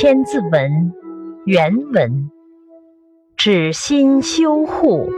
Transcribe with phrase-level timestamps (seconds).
[0.00, 0.94] 千字文
[1.44, 2.30] 原文：
[3.36, 5.10] 止心修护，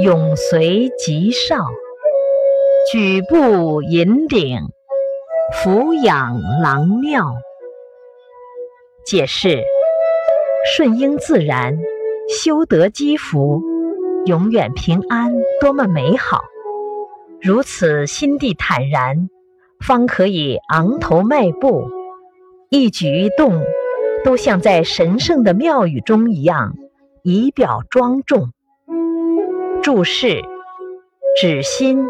[0.00, 1.56] 永随吉少；
[2.92, 4.60] 举步引领，
[5.52, 7.34] 俯仰郎妙。
[9.04, 9.64] 解释：
[10.76, 11.76] 顺应自然，
[12.28, 13.60] 修德积福，
[14.26, 16.44] 永远平安，多么美好！
[17.40, 19.28] 如此心地坦然，
[19.84, 21.90] 方可以昂头迈步。
[22.70, 23.64] 一举一动
[24.24, 26.74] 都像在神圣的庙宇中一样，
[27.22, 28.50] 仪表庄重。
[29.82, 30.42] 注释：
[31.40, 32.04] 指心，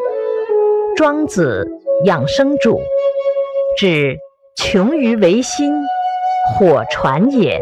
[0.97, 1.69] 庄子
[2.05, 2.81] 养生主，
[3.77, 4.17] 指
[4.57, 5.73] 穷于为心，
[6.59, 7.61] 火传也，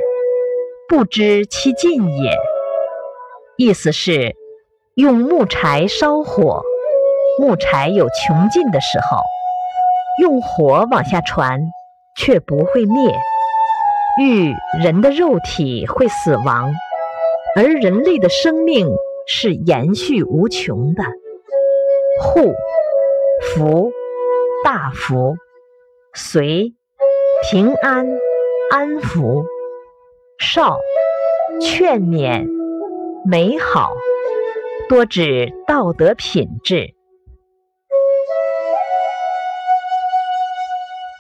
[0.89, 2.39] 不知其尽也。
[3.57, 4.35] 意思是
[4.95, 6.63] 用木柴烧火，
[7.39, 9.19] 木柴有穷尽的时候，
[10.23, 11.61] 用火往下传。
[12.19, 13.15] 却不会灭，
[14.19, 16.73] 欲人的肉体会死亡，
[17.55, 18.89] 而人类的生命
[19.27, 21.05] 是延续无穷的。
[22.23, 22.55] 护
[23.43, 23.93] 福
[24.65, 25.37] 大福
[26.15, 26.73] 随
[27.51, 28.09] 平安
[28.71, 29.45] 安福
[30.39, 30.79] 少
[31.61, 32.47] 劝勉
[33.29, 33.93] 美好，
[34.89, 36.96] 多指道德品质。